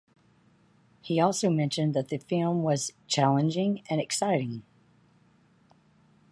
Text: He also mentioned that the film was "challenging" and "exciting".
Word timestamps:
He 1.01 1.19
also 1.19 1.51
mentioned 1.51 1.93
that 1.93 2.07
the 2.09 2.17
film 2.17 2.63
was 2.63 2.91
"challenging" 3.07 3.83
and 3.87 4.01
"exciting". 4.01 4.63